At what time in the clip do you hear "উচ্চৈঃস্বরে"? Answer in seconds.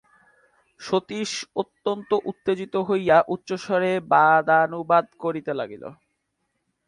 3.33-3.91